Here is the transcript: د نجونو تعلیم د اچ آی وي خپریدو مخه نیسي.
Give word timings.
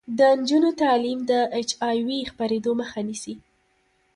د 0.17 0.19
نجونو 0.39 0.69
تعلیم 0.81 1.19
د 1.29 1.31
اچ 1.57 1.69
آی 1.89 1.97
وي 2.07 2.19
خپریدو 2.31 2.71
مخه 2.81 2.99
نیسي. 3.07 3.33